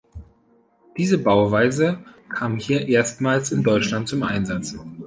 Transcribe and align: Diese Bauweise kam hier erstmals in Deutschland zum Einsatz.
Diese 0.97 1.19
Bauweise 1.19 1.99
kam 2.27 2.57
hier 2.57 2.87
erstmals 2.87 3.51
in 3.51 3.61
Deutschland 3.61 4.07
zum 4.09 4.23
Einsatz. 4.23 4.73